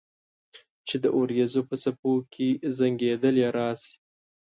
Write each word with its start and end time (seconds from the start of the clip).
چې 0.87 0.95
د 1.03 1.05
اوریځو 1.17 1.61
په 1.69 1.75
څپو 1.83 2.13
کې 2.33 2.47
زنګیدلې 2.77 3.45
راشي 3.57 3.93